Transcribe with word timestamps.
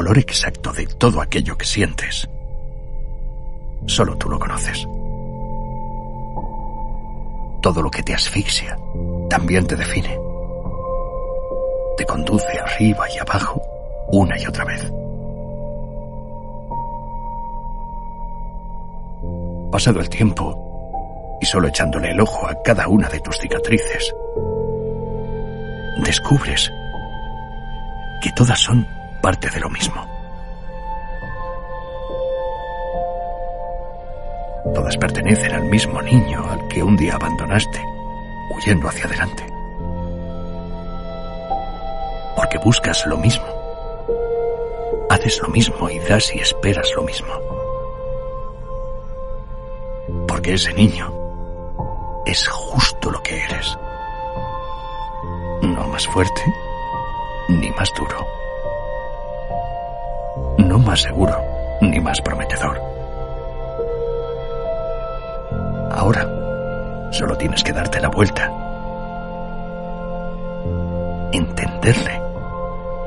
color 0.00 0.16
exacto 0.16 0.72
de 0.72 0.86
todo 0.86 1.20
aquello 1.20 1.58
que 1.58 1.66
sientes, 1.66 2.26
solo 3.84 4.16
tú 4.16 4.30
lo 4.30 4.38
conoces. 4.38 4.88
Todo 7.60 7.82
lo 7.82 7.90
que 7.90 8.02
te 8.02 8.14
asfixia 8.14 8.78
también 9.28 9.66
te 9.66 9.76
define. 9.76 10.18
Te 11.98 12.06
conduce 12.06 12.58
arriba 12.58 13.04
y 13.14 13.18
abajo 13.18 13.60
una 14.10 14.40
y 14.40 14.46
otra 14.46 14.64
vez. 14.64 14.90
Pasado 19.70 20.00
el 20.00 20.08
tiempo 20.08 21.36
y 21.42 21.44
solo 21.44 21.68
echándole 21.68 22.12
el 22.12 22.20
ojo 22.22 22.46
a 22.46 22.62
cada 22.62 22.88
una 22.88 23.06
de 23.10 23.20
tus 23.20 23.36
cicatrices, 23.36 24.14
descubres 26.02 26.72
que 28.22 28.32
todas 28.32 28.58
son 28.58 28.99
parte 29.20 29.50
de 29.50 29.60
lo 29.60 29.68
mismo. 29.70 30.06
Todas 34.74 34.96
pertenecen 34.96 35.52
al 35.52 35.64
mismo 35.64 36.00
niño 36.02 36.44
al 36.50 36.68
que 36.68 36.82
un 36.82 36.96
día 36.96 37.14
abandonaste, 37.14 37.82
huyendo 38.56 38.88
hacia 38.88 39.06
adelante. 39.06 39.44
Porque 42.36 42.58
buscas 42.58 43.06
lo 43.06 43.16
mismo. 43.16 43.46
Haces 45.10 45.40
lo 45.42 45.48
mismo 45.48 45.90
y 45.90 45.98
das 46.00 46.34
y 46.34 46.38
esperas 46.38 46.88
lo 46.94 47.02
mismo 47.02 47.34
porque 50.26 50.54
ese 50.54 50.72
niño 50.72 51.12
es 52.24 52.48
justo 52.48 53.10
lo 53.10 53.22
que 53.22 53.36
eres. 53.36 53.76
No 55.62 55.86
más 55.88 56.06
fuerte 56.06 56.42
ni 57.48 57.68
más 57.72 57.92
duro. 57.94 58.39
No 60.70 60.78
más 60.78 61.02
seguro 61.02 61.36
ni 61.80 61.98
más 61.98 62.20
prometedor. 62.20 62.80
Ahora 65.90 67.10
solo 67.10 67.36
tienes 67.36 67.64
que 67.64 67.72
darte 67.72 68.00
la 68.00 68.08
vuelta, 68.08 68.48
entenderle 71.32 72.22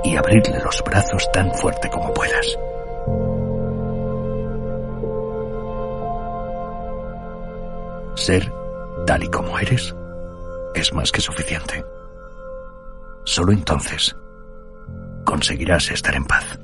y 0.03 0.17
abrirle 0.17 0.59
los 0.59 0.83
brazos 0.83 1.31
tan 1.31 1.53
fuerte 1.53 1.89
como 1.89 2.13
puedas. 2.13 2.59
Ser 8.15 8.51
tal 9.07 9.23
y 9.23 9.29
como 9.29 9.57
eres 9.57 9.95
es 10.75 10.93
más 10.93 11.13
que 11.13 11.21
suficiente. 11.21 11.85
Solo 13.23 13.53
entonces 13.53 14.13
conseguirás 15.23 15.89
estar 15.91 16.13
en 16.13 16.25
paz. 16.25 16.59